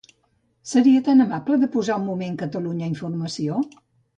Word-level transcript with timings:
Seria 0.69 1.03
tan 1.09 1.21
amable 1.27 1.59
de 1.65 1.69
posar 1.77 1.99
un 2.01 2.07
moment 2.09 2.41
Catalunya 2.43 2.91
Informació? 2.95 3.63